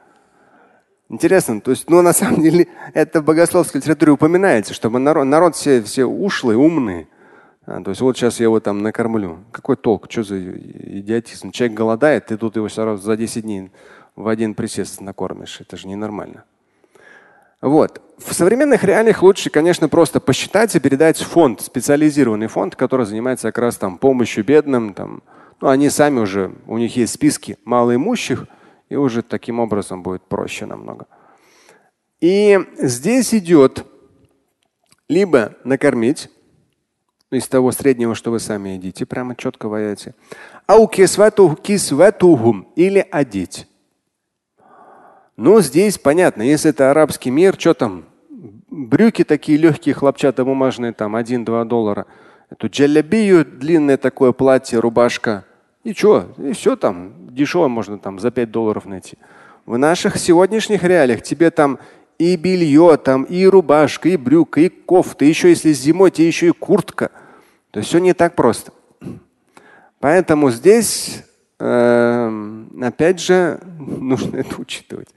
Интересно, 1.10 1.60
то 1.60 1.72
есть, 1.72 1.90
ну 1.90 2.02
на 2.02 2.14
самом 2.14 2.42
деле 2.42 2.68
это 2.94 3.22
в 3.22 3.26
богословской 3.26 3.82
литературе 3.82 4.14
упоминается, 4.14 4.74
чтобы 4.74 5.00
народ, 5.00 5.26
народ 5.26 5.56
все, 5.56 5.82
все 5.84 6.06
ушлые, 6.06 6.58
умные. 6.58 7.08
А, 7.66 7.82
то 7.82 7.90
есть 7.90 8.02
вот 8.02 8.18
сейчас 8.18 8.40
я 8.40 8.46
его 8.46 8.60
там 8.60 8.82
накормлю. 8.82 9.40
Какой 9.52 9.76
толк? 9.76 10.08
Что 10.10 10.24
за 10.24 10.40
идиотизм? 10.40 11.52
Человек 11.52 11.78
голодает, 11.78 12.28
ты 12.28 12.38
тут 12.38 12.56
его 12.56 12.70
сразу 12.70 13.04
за 13.04 13.18
10 13.18 13.44
дней 13.44 13.72
в 14.16 14.28
один 14.28 14.56
присест 14.56 15.02
накормишь. 15.02 15.60
Это 15.62 15.78
же 15.78 15.88
ненормально. 15.88 16.44
Вот. 17.62 18.02
В 18.18 18.34
современных 18.34 18.84
реалиях 18.84 19.22
лучше, 19.22 19.50
конечно, 19.50 19.88
просто 19.88 20.20
посчитать 20.20 20.76
и 20.76 20.80
передать 20.80 21.20
фонд, 21.20 21.62
специализированный 21.62 22.48
фонд, 22.48 22.76
который 22.76 23.06
занимается 23.06 23.50
как 23.50 23.60
раз 23.60 23.78
там 23.78 23.98
помощью 23.98 24.44
бедным. 24.44 24.94
Там. 24.94 25.22
Ну, 25.62 25.70
они 25.70 25.90
сами 25.90 26.20
уже, 26.20 26.56
у 26.66 26.80
них 26.80 26.96
есть 26.98 27.14
списки 27.14 27.58
малоимущих, 27.66 28.48
и 28.90 28.96
уже 28.96 29.22
таким 29.22 29.60
образом 29.60 30.02
будет 30.02 30.24
проще 30.24 30.66
намного. 30.66 31.06
И 32.20 32.60
здесь 32.80 33.34
идет 33.34 33.86
либо 35.08 35.54
накормить, 35.64 36.30
ну, 37.30 37.38
из 37.38 37.48
того 37.48 37.72
среднего, 37.72 38.16
что 38.16 38.32
вы 38.32 38.40
сами 38.40 38.70
едите, 38.70 39.06
прямо 39.06 39.36
четко 39.36 39.70
в 39.70 39.74
аяте. 39.76 40.16
Ау 40.66 40.88
кисватухум 40.88 42.68
или 42.76 43.06
одеть. 43.12 43.68
Ну, 45.38 45.62
здесь 45.62 45.98
понятно, 45.98 46.42
если 46.42 46.72
это 46.72 46.92
арабский 46.92 47.30
мир, 47.30 47.56
что 47.58 47.74
там? 47.74 48.06
Брюки 48.70 49.24
такие 49.24 49.58
легкие, 49.58 49.94
хлопчатобумажные, 49.94 50.94
там 50.94 51.16
1-2 51.16 51.66
доллара. 51.66 52.08
Эту 52.50 52.68
джалябию, 52.68 53.46
длинное 53.46 53.98
такое 53.98 54.32
платье, 54.32 54.80
рубашка. 54.80 55.46
И 55.84 55.94
что? 55.94 56.28
И 56.38 56.54
все 56.54 56.76
там 56.76 57.14
дешево 57.34 57.68
можно 57.68 57.98
там 57.98 58.20
за 58.20 58.32
5 58.32 58.52
долларов 58.52 58.86
найти. 58.86 59.18
В 59.66 59.78
наших 59.78 60.18
сегодняшних 60.18 60.84
реалиях 60.84 61.24
тебе 61.24 61.50
там 61.50 61.80
и 62.20 62.36
белье, 62.36 62.98
там 62.98 63.24
и 63.24 63.46
рубашка, 63.46 64.10
и 64.10 64.18
брюка, 64.18 64.62
и 64.62 64.70
кофта, 64.70 65.26
еще 65.26 65.50
если 65.50 65.74
зимой, 65.74 66.12
тебе 66.12 66.28
еще 66.28 66.48
и 66.48 66.52
куртка. 66.52 67.10
То 67.72 67.80
есть 67.80 67.90
все 67.90 68.00
не 68.00 68.14
так 68.14 68.36
просто. 68.36 68.72
Поэтому 70.00 70.52
здесь, 70.52 71.24
э, 71.60 72.64
опять 72.82 73.20
же, 73.20 73.60
нужно 73.80 74.38
это 74.38 74.62
учитывать. 74.62 75.10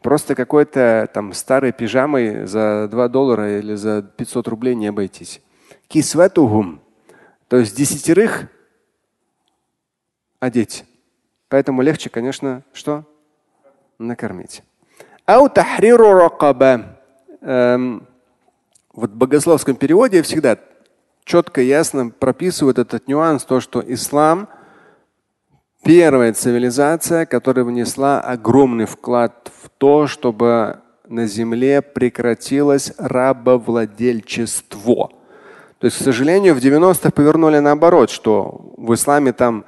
Просто 0.00 0.34
какой-то 0.34 1.10
там 1.12 1.32
старой 1.32 1.72
пижамой 1.72 2.46
за 2.46 2.88
2 2.90 3.08
доллара 3.08 3.58
или 3.58 3.74
за 3.74 4.02
500 4.02 4.48
рублей 4.48 4.74
не 4.74 4.86
обойтись. 4.86 5.42
Кисватугум. 5.88 6.80
То 7.48 7.56
есть 7.56 7.76
десятерых 7.76 8.46
одеть. 10.40 10.84
Поэтому 11.48 11.82
легче, 11.82 12.10
конечно, 12.10 12.62
что? 12.72 13.04
Накормить. 13.98 14.62
Ау 15.26 15.48
тахриру 15.48 16.12
ракаба. 16.12 16.98
Эм, 17.40 18.06
вот 18.92 19.10
в 19.10 19.16
богословском 19.16 19.76
переводе 19.76 20.22
всегда 20.22 20.58
четко 21.24 21.60
ясно 21.60 22.10
прописывают 22.10 22.78
этот 22.78 23.08
нюанс, 23.08 23.44
то, 23.44 23.60
что 23.60 23.82
ислам 23.86 24.48
первая 25.82 26.32
цивилизация, 26.32 27.26
которая 27.26 27.64
внесла 27.64 28.20
огромный 28.20 28.86
вклад 28.86 29.50
в 29.62 29.68
то, 29.68 30.06
чтобы 30.06 30.80
на 31.06 31.26
земле 31.26 31.82
прекратилось 31.82 32.92
рабовладельчество. 32.98 35.10
То 35.78 35.84
есть, 35.84 35.98
к 35.98 36.02
сожалению, 36.02 36.54
в 36.54 36.58
90-х 36.58 37.10
повернули 37.10 37.58
наоборот, 37.58 38.10
что 38.10 38.72
в 38.76 38.94
исламе 38.94 39.32
там 39.32 39.64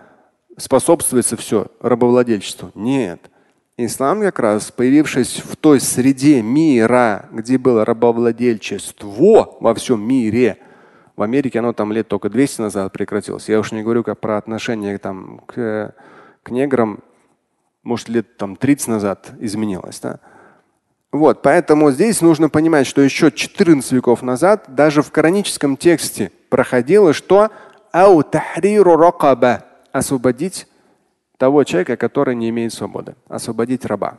способствуется 0.61 1.37
все 1.37 1.67
рабовладельчеству. 1.81 2.71
Нет. 2.75 3.31
Ислам 3.77 4.21
как 4.21 4.39
раз, 4.39 4.71
появившись 4.71 5.43
в 5.43 5.57
той 5.57 5.81
среде 5.81 6.43
мира, 6.43 7.29
где 7.33 7.57
было 7.57 7.85
рабовладельчество 7.85 9.57
во 9.59 9.75
всем 9.75 10.07
мире, 10.07 10.59
в 11.17 11.23
Америке 11.23 11.59
оно 11.59 11.73
там 11.73 11.93
лет 11.93 12.09
только 12.09 12.29
200 12.29 12.61
назад 12.61 12.93
прекратилось. 12.93 13.49
Я 13.49 13.59
уж 13.59 13.73
не 13.73 13.83
говорю 13.83 14.05
как 14.05 14.21
про 14.21 14.37
отношение 14.37 14.99
там, 14.99 15.41
к, 15.47 15.95
к 16.43 16.51
неграм, 16.51 17.01
может 17.83 18.09
лет 18.09 18.37
там 18.37 18.57
30 18.57 18.89
назад 18.89 19.33
изменилось. 19.41 20.01
Да? 20.01 20.21
Вот, 21.13 21.43
поэтому 21.43 21.91
здесь 21.91 22.21
нужно 22.21 22.49
понимать, 22.49 22.87
что 22.87 23.01
еще 23.01 23.31
14 23.31 23.93
веков 23.93 24.23
назад 24.23 24.67
даже 24.69 25.03
в 25.03 25.11
кораническом 25.11 25.77
тексте 25.77 26.31
проходило, 26.49 27.13
что 27.13 27.51
освободить 29.93 30.67
того 31.37 31.65
человека, 31.65 31.97
который 31.97 32.35
не 32.35 32.51
имеет 32.51 32.73
свободы, 32.73 33.15
освободить 33.29 33.85
раба. 33.85 34.19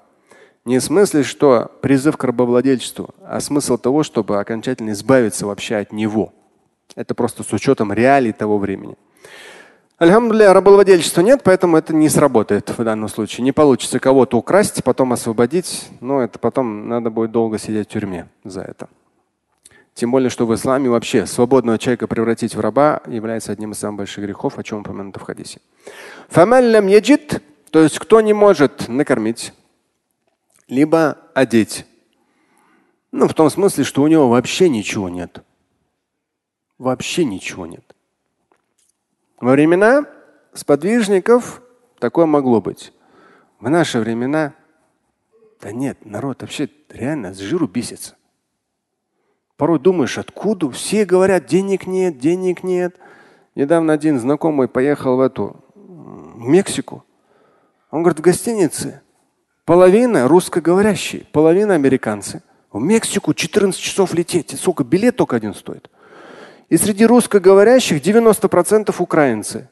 Не 0.66 0.80
в 0.80 0.84
смысле, 0.84 1.24
что 1.24 1.72
призыв 1.82 2.18
к 2.18 2.24
рабовладельчеству, 2.24 3.10
а 3.24 3.40
смысл 3.40 3.78
того, 3.78 4.04
чтобы 4.04 4.40
окончательно 4.40 4.92
избавиться 4.92 5.48
вообще 5.48 5.78
от 5.78 5.92
него. 5.92 6.34
Это 6.96 7.16
просто 7.16 7.44
с 7.44 7.52
учетом 7.54 7.92
реалий 7.94 8.32
того 8.32 8.58
времени. 8.58 8.96
Альхамдулилля, 9.98 10.54
рабовладельчества 10.54 11.22
нет, 11.22 11.42
поэтому 11.44 11.78
это 11.78 11.94
не 11.94 12.10
сработает 12.10 12.70
в 12.76 12.84
данном 12.84 13.08
случае. 13.08 13.44
Не 13.44 13.52
получится 13.52 14.00
кого-то 14.00 14.38
украсть, 14.38 14.84
потом 14.84 15.14
освободить, 15.14 15.90
но 16.00 16.22
это 16.22 16.40
потом 16.40 16.90
надо 16.90 17.12
будет 17.12 17.32
долго 17.32 17.60
сидеть 17.60 17.88
в 17.88 17.92
тюрьме 17.92 18.28
за 18.44 18.62
это. 18.62 18.90
Тем 19.94 20.12
более, 20.12 20.30
что 20.30 20.46
в 20.46 20.56
исламе 20.56 20.90
вообще 20.90 21.26
свободного 21.26 21.78
человека 21.78 22.08
превратить 22.08 22.56
в 22.56 22.60
раба 22.60 23.02
является 23.08 23.52
одним 23.52 23.72
из 23.72 23.80
самых 23.80 23.98
больших 24.00 24.24
грехов, 24.24 24.58
о 24.58 24.64
чем 24.64 24.80
упомянуто 24.80 25.20
в 25.20 25.24
хадисе. 25.24 25.60
яджит, 26.88 27.44
то 27.72 27.80
есть 27.80 28.00
кто 28.00 28.22
не 28.22 28.34
может 28.34 28.88
накормить, 28.88 29.54
либо 30.68 31.18
одеть. 31.34 31.86
Ну, 33.12 33.28
в 33.28 33.34
том 33.34 33.50
смысле, 33.50 33.84
что 33.84 34.02
у 34.04 34.08
него 34.08 34.30
вообще 34.30 34.70
ничего 34.70 35.10
нет. 35.10 35.44
Вообще 36.78 37.26
ничего 37.26 37.66
нет. 37.66 37.84
Во 39.40 39.52
времена 39.52 40.06
сподвижников 40.54 41.62
такое 42.00 42.26
могло 42.26 42.62
быть. 42.62 42.94
В 43.60 43.70
наши 43.70 44.00
времена, 44.00 44.54
да 45.60 45.72
нет, 45.72 46.06
народ 46.06 46.42
вообще 46.42 46.70
реально 46.90 47.34
с 47.34 47.40
жиру 47.40 47.68
бесится. 47.68 48.16
Порой 49.62 49.78
думаешь, 49.78 50.18
откуда? 50.18 50.72
Все 50.72 51.06
говорят, 51.06 51.46
денег 51.46 51.86
нет, 51.86 52.18
денег 52.18 52.64
нет. 52.64 52.96
Недавно 53.54 53.94
один 53.94 54.20
знакомый 54.20 54.68
поехал 54.68 55.18
в 55.18 55.20
эту 55.22 55.64
в 55.76 56.48
Мексику. 56.48 57.06
Он 57.92 58.02
говорит, 58.02 58.18
в 58.18 58.24
гостинице 58.24 59.04
половина 59.64 60.28
русскоговорящие, 60.28 61.28
половина 61.32 61.76
американцы. 61.76 62.42
В 62.72 62.82
Мексику 62.82 63.36
14 63.36 63.80
часов 63.80 64.16
лететь. 64.16 64.60
Сколько 64.60 64.84
билет 64.84 65.18
только 65.18 65.36
один 65.36 65.54
стоит. 65.54 65.92
И 66.70 66.78
среди 66.78 67.06
русскоговорящих 67.06 68.02
90% 68.02 68.96
украинцы. 68.98 69.70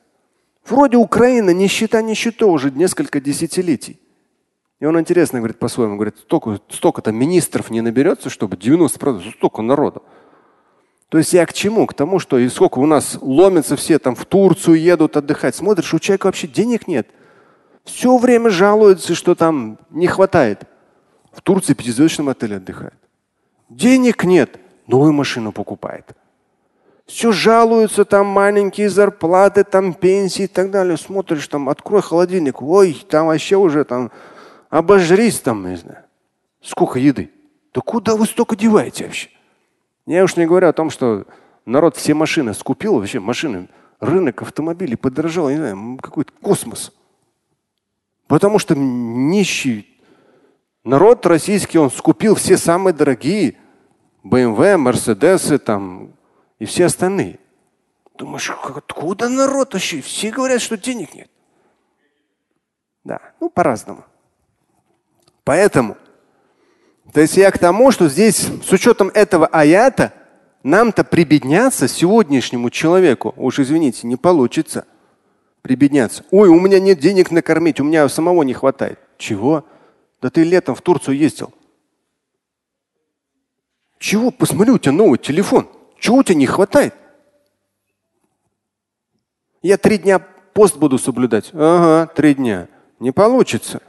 Вроде 0.68 0.98
Украина 0.98 1.50
нищета 1.50 2.04
нищета 2.04 2.46
уже 2.46 2.70
несколько 2.70 3.20
десятилетий. 3.20 4.00
И 4.80 4.86
он 4.86 5.00
интересно 5.00 5.40
говорит 5.40 5.60
по-своему, 5.60 5.96
говорит, 5.96 6.18
столько, 6.20 6.60
столько-то 6.70 7.12
министров 7.12 7.70
не 7.70 7.82
наберется, 7.82 8.30
чтобы 8.30 8.56
90% 8.56 9.34
столько 9.36 9.62
народу. 9.62 10.04
То 11.10 11.18
есть 11.18 11.34
я 11.34 11.46
к 11.46 11.54
чему? 11.54 11.86
К 11.86 11.94
тому, 11.94 12.20
что 12.20 12.38
и 12.38 12.48
сколько 12.50 12.80
у 12.80 12.86
нас 12.86 13.18
ломятся 13.20 13.76
все 13.76 14.00
там 14.00 14.16
в 14.16 14.26
Турцию 14.26 14.80
едут 14.80 15.18
отдыхать. 15.18 15.56
Смотришь, 15.56 15.94
у 15.94 16.00
человека 16.00 16.28
вообще 16.28 16.48
денег 16.48 16.88
нет. 16.88 17.08
Все 17.84 18.16
время 18.18 18.52
жалуются, 18.52 19.16
что 19.16 19.36
там 19.36 19.80
не 19.90 20.08
хватает. 20.08 20.64
В 21.32 21.42
Турции 21.42 21.74
пятизвездочном 21.74 22.30
отеле 22.30 22.58
отдыхает. 22.58 22.94
Денег 23.70 24.24
нет, 24.24 24.60
новую 24.88 25.14
машину 25.14 25.52
покупает. 25.52 26.06
Все 27.06 27.32
жалуются, 27.32 28.06
там 28.06 28.28
маленькие 28.28 28.90
зарплаты, 28.90 29.64
там 29.64 29.96
пенсии 29.96 30.44
и 30.44 30.48
так 30.48 30.70
далее. 30.70 30.96
Смотришь, 30.96 31.48
там, 31.48 31.68
открой 31.68 32.04
холодильник, 32.04 32.62
ой, 32.62 32.94
там 33.10 33.28
вообще 33.28 33.58
уже 33.58 33.84
там 33.84 34.12
обожрись 34.70 35.40
там, 35.40 35.70
не 35.70 35.78
знаю. 35.78 36.04
Сколько 36.62 37.00
еды? 37.00 37.32
Да 37.74 37.82
куда 37.82 38.16
вы 38.16 38.26
столько 38.26 38.56
деваете 38.56 39.06
вообще? 39.06 39.30
Я 40.06 40.24
уж 40.24 40.36
не 40.36 40.46
говорю 40.46 40.68
о 40.68 40.74
том, 40.74 40.90
что 40.90 41.26
народ 41.66 41.96
все 41.96 42.14
машины 42.14 42.54
скупил, 42.54 42.96
вообще 42.96 43.20
машины, 43.20 43.70
рынок 44.00 44.42
автомобилей 44.42 44.96
подорожал, 44.96 45.50
не 45.50 45.58
знаю, 45.58 45.98
какой-то 46.02 46.32
космос. 46.42 46.92
Потому 48.28 48.60
что 48.60 48.76
нищий 48.76 49.88
народ 50.84 51.26
российский, 51.26 51.78
он 51.78 51.92
скупил 51.92 52.36
все 52.36 52.58
самые 52.58 52.94
дорогие 52.94 53.58
BMW, 54.24 54.78
Мерседесы, 54.78 55.58
там, 55.60 56.14
и 56.58 56.66
все 56.66 56.86
остальные. 56.86 57.40
Думаешь, 58.16 58.50
откуда 58.50 59.30
народ 59.30 59.74
вообще? 59.74 60.02
Все 60.02 60.32
говорят, 60.32 60.62
что 60.62 60.78
денег 60.78 61.14
нет. 61.14 61.30
Да, 63.04 63.20
ну 63.40 63.50
по-разному. 63.50 64.04
Поэтому, 65.50 65.98
то 67.12 67.22
есть 67.22 67.36
я 67.36 67.50
к 67.50 67.58
тому, 67.58 67.90
что 67.90 68.08
здесь 68.08 68.50
с 68.64 68.72
учетом 68.72 69.10
этого 69.16 69.48
аята 69.48 70.14
нам-то 70.62 71.04
прибедняться 71.04 71.88
сегодняшнему 71.88 72.70
человеку, 72.70 73.34
уж 73.36 73.58
извините, 73.58 74.06
не 74.06 74.16
получится. 74.16 74.86
Прибедняться. 75.64 76.24
Ой, 76.30 76.50
у 76.50 76.60
меня 76.60 76.80
нет 76.80 77.00
денег 77.00 77.32
накормить, 77.32 77.80
у 77.80 77.84
меня 77.84 78.08
самого 78.10 78.44
не 78.44 78.54
хватает. 78.54 79.00
Чего? 79.18 79.66
Да 80.22 80.30
ты 80.30 80.44
летом 80.44 80.76
в 80.76 80.84
Турцию 80.84 81.18
ездил. 81.18 81.52
Чего? 83.98 84.30
Посмотри, 84.30 84.72
у 84.72 84.78
тебя 84.78 84.92
новый 84.92 85.18
телефон. 85.18 85.68
Чего 85.98 86.18
у 86.18 86.24
тебя 86.24 86.36
не 86.36 86.46
хватает? 86.46 86.94
Я 89.64 89.80
три 89.80 89.98
дня 89.98 90.20
пост 90.20 90.78
буду 90.78 91.00
соблюдать. 91.00 91.50
Ага, 91.54 92.06
три 92.14 92.36
дня. 92.36 92.68
Не 93.00 93.12
получится. 93.12 93.82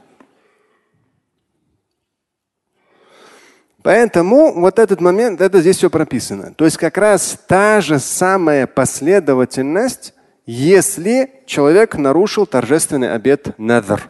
Поэтому 3.83 4.53
вот 4.53 4.79
этот 4.79 5.01
момент, 5.01 5.41
это 5.41 5.61
здесь 5.61 5.77
все 5.77 5.89
прописано. 5.89 6.53
То 6.53 6.65
есть 6.65 6.77
как 6.77 6.97
раз 6.97 7.37
та 7.47 7.81
же 7.81 7.99
самая 7.99 8.67
последовательность, 8.67 10.13
если 10.45 11.43
человек 11.45 11.95
нарушил 11.95 12.45
торжественный 12.45 13.11
обет 13.11 13.57
надр. 13.57 14.09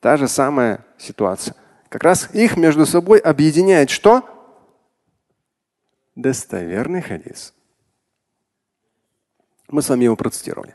Та 0.00 0.16
же 0.16 0.26
самая 0.26 0.84
ситуация. 0.98 1.54
Как 1.88 2.02
раз 2.02 2.28
их 2.32 2.56
между 2.56 2.86
собой 2.86 3.18
объединяет 3.18 3.90
что? 3.90 4.24
достоверный 6.14 7.02
хадис. 7.02 7.54
Мы 9.68 9.82
с 9.82 9.88
вами 9.88 10.04
его 10.04 10.16
процитировали. 10.16 10.74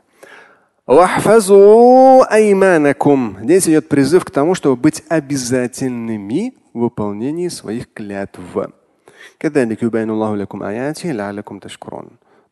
Здесь 3.42 3.68
идет 3.68 3.88
призыв 3.88 4.24
к 4.24 4.30
тому, 4.30 4.54
чтобы 4.54 4.76
быть 4.76 5.04
обязательными 5.08 6.54
выполнении 6.78 7.48
своих 7.48 7.92
клятв. 7.92 8.40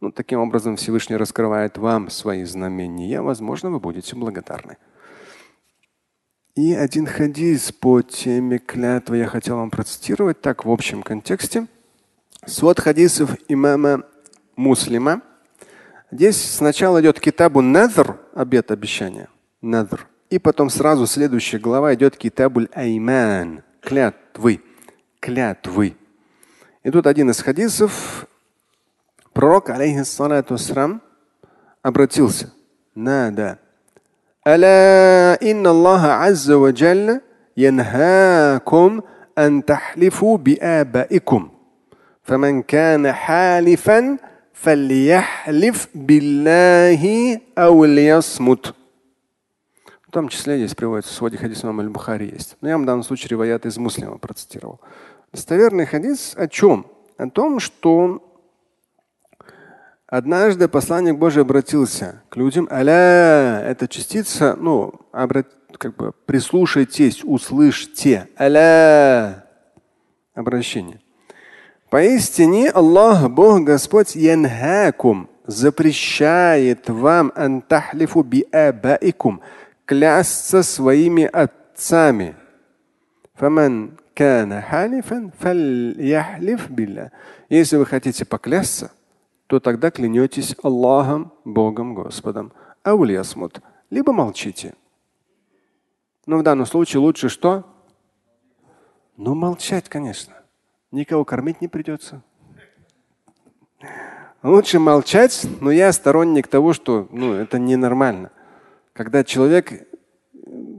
Ну, 0.00 0.12
таким 0.12 0.40
образом 0.40 0.76
Всевышний 0.76 1.16
раскрывает 1.16 1.78
вам 1.78 2.10
свои 2.10 2.44
знамения. 2.44 3.22
Возможно, 3.22 3.70
вы 3.70 3.80
будете 3.80 4.14
благодарны. 4.14 4.76
И 6.54 6.72
один 6.74 7.06
хадис 7.06 7.70
по 7.72 8.00
теме 8.02 8.58
клятвы 8.58 9.18
я 9.18 9.26
хотел 9.26 9.56
вам 9.56 9.70
процитировать 9.70 10.40
так 10.40 10.64
в 10.64 10.70
общем 10.70 11.02
контексте. 11.02 11.66
Свод 12.46 12.80
хадисов 12.80 13.36
имама 13.48 14.04
Муслима. 14.56 15.20
Здесь 16.10 16.42
сначала 16.42 17.00
идет 17.02 17.20
китабу 17.20 17.60
надр, 17.60 18.18
обет 18.34 18.70
обещания, 18.70 19.28
надр. 19.60 20.06
И 20.30 20.38
потом 20.38 20.70
сразу 20.70 21.06
следующая 21.06 21.58
глава 21.58 21.94
идет 21.94 22.16
китабуль 22.16 22.68
айман, 22.72 23.62
клятвы, 23.85 24.61
клятвы. 25.19 25.95
И 26.83 26.91
тут 26.91 27.07
один 27.07 27.29
из 27.29 27.41
хадисов, 27.41 28.25
пророк, 29.33 29.69
алейхиссалату 29.69 30.57
обратился. 31.81 32.51
Нада. 32.95 33.57
ألا 34.47 35.37
إن 35.51 35.67
الله 35.67 36.01
عز 36.01 36.51
وجل 36.51 37.21
ينهاكم 37.57 39.01
أن 39.37 39.65
تحلفوا 39.65 40.37
بآبائكم 40.37 41.49
فمن 42.23 42.61
كان 42.61 43.11
حالفا 43.11 44.17
فليحلف 44.53 45.87
بالله 45.95 47.03
أو 47.57 47.85
ليصمت. 47.85 48.73
Том 50.16 50.28
числе 50.28 50.56
здесь 50.56 50.74
приводится 50.74 51.12
в 51.12 51.14
своде 51.14 51.36
хадис 51.36 51.62
Аль-Бухари 51.62 52.30
есть. 52.32 52.56
Но 52.62 52.68
я 52.68 52.76
вам 52.76 52.84
в 52.84 52.86
данном 52.86 53.02
случае 53.02 53.28
риваят 53.28 53.66
из 53.66 53.76
муслима 53.76 54.16
процитировал. 54.16 54.80
Достоверный 55.30 55.84
хадис 55.84 56.32
о 56.38 56.48
чем? 56.48 56.86
О 57.18 57.28
том, 57.28 57.60
что 57.60 58.26
однажды 60.06 60.68
посланник 60.68 61.18
Божий 61.18 61.42
обратился 61.42 62.22
к 62.30 62.36
людям. 62.38 62.66
Аля, 62.70 63.60
это 63.62 63.86
частица, 63.88 64.56
ну, 64.58 64.94
обрат, 65.12 65.48
как 65.76 65.94
бы 65.96 66.12
прислушайтесь, 66.24 67.22
услышьте. 67.22 68.26
Аля, 68.40 69.44
обращение. 70.34 71.02
Поистине 71.90 72.70
Аллах, 72.70 73.28
Бог 73.28 73.64
Господь, 73.64 74.16
янхакум, 74.16 75.28
запрещает 75.46 76.88
вам 76.88 77.32
антахлифу 77.36 78.22
биабаикум, 78.22 79.42
клясться 79.86 80.62
своими 80.62 81.24
отцами. 81.24 82.36
Если 87.48 87.76
вы 87.76 87.86
хотите 87.86 88.24
поклясться, 88.24 88.92
то 89.46 89.60
тогда 89.60 89.90
клянетесь 89.90 90.56
Аллахом, 90.62 91.32
Богом, 91.44 91.94
Господом. 91.94 92.52
Аулиясмут. 92.82 93.60
Либо 93.90 94.12
молчите. 94.12 94.74
Но 96.26 96.38
в 96.38 96.42
данном 96.42 96.66
случае 96.66 97.00
лучше 97.00 97.28
что? 97.28 97.64
Ну, 99.16 99.34
молчать, 99.34 99.88
конечно. 99.88 100.34
Никого 100.90 101.24
кормить 101.24 101.60
не 101.60 101.68
придется. 101.68 102.22
Лучше 104.42 104.78
молчать, 104.78 105.46
но 105.60 105.70
я 105.70 105.92
сторонник 105.92 106.48
того, 106.48 106.72
что 106.72 107.08
ну, 107.10 107.32
это 107.34 107.58
ненормально. 107.58 108.30
Когда 108.96 109.24
человек 109.24 109.86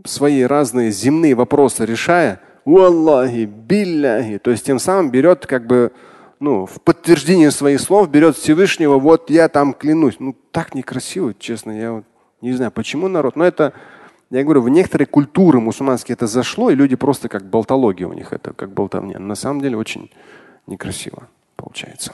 свои 0.06 0.42
разные 0.42 0.90
земные 0.90 1.36
вопросы 1.36 1.86
решая, 1.86 2.42
Аллахи, 2.66 3.46
билляхи, 3.46 4.40
то 4.40 4.50
есть 4.50 4.66
тем 4.66 4.80
самым 4.80 5.12
берет 5.12 5.46
как 5.46 5.68
бы 5.68 5.92
ну, 6.40 6.66
в 6.66 6.82
подтверждение 6.82 7.52
своих 7.52 7.80
слов 7.80 8.10
берет 8.10 8.36
Всевышнего, 8.36 8.98
вот 8.98 9.30
я 9.30 9.50
там 9.50 9.74
клянусь. 9.74 10.16
Ну 10.20 10.36
так 10.52 10.74
некрасиво, 10.74 11.34
честно, 11.38 11.72
я 11.72 11.92
вот 11.92 12.06
не 12.42 12.54
знаю, 12.54 12.72
почему 12.72 13.08
народ. 13.08 13.36
Но 13.36 13.44
это, 13.44 13.74
я 14.32 14.44
говорю, 14.44 14.62
в 14.62 14.70
некоторые 14.70 15.06
культуры 15.06 15.60
мусульманские 15.60 16.14
это 16.14 16.28
зашло, 16.28 16.70
и 16.70 16.76
люди 16.76 16.96
просто 16.96 17.30
как 17.30 17.46
болтология 17.46 18.08
у 18.08 18.14
них 18.14 18.34
это, 18.34 18.54
как 18.54 18.72
болтовня. 18.72 19.20
На 19.20 19.36
самом 19.36 19.62
деле 19.62 19.78
очень 19.78 20.12
некрасиво 20.66 21.28
получается. 21.56 22.14